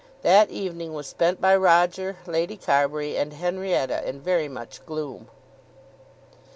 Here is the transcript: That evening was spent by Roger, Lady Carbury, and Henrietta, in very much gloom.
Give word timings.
That 0.23 0.49
evening 0.49 0.95
was 0.95 1.05
spent 1.05 1.39
by 1.39 1.55
Roger, 1.55 2.17
Lady 2.25 2.57
Carbury, 2.57 3.15
and 3.15 3.33
Henrietta, 3.33 4.03
in 4.09 4.19
very 4.19 4.47
much 4.47 4.83
gloom. 4.87 5.27